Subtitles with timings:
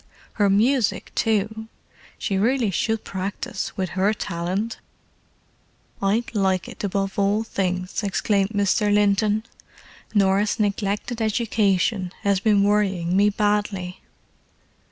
[0.33, 1.67] Her music, too:
[2.17, 4.79] she really should practise, with her talent."
[6.01, 8.91] "I'd like it above all things," exclaimed Mr.
[8.91, 9.43] Linton.
[10.15, 14.01] "Norah's neglected education has been worrying me badly."